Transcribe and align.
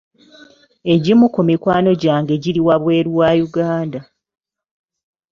Egimu 0.93 1.25
ku 1.33 1.41
mikwano 1.49 1.91
gyange 2.01 2.33
giri 2.43 2.61
wabweru 2.67 3.09
wa 3.19 3.29
Uganda. 3.47 3.99